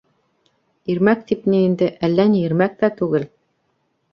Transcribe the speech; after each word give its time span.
Ирмәк 0.93 1.21
тип 1.31 1.45
ни 1.55 1.59
инде, 1.65 1.91
әллә 2.09 2.25
ни 2.37 2.41
ирмәк 2.47 2.75
тә 2.81 2.91
түгел. 3.03 3.29